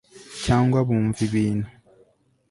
cyangwa 0.43 0.79
bumva 0.87 1.19
ibintu 1.27 1.67